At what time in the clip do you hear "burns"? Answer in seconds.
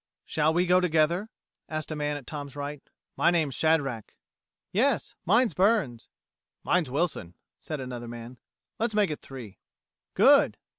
5.53-6.09